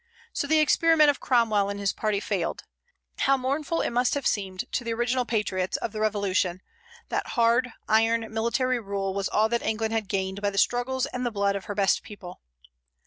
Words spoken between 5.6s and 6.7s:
of the revolution,